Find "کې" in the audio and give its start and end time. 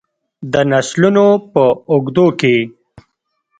2.39-2.55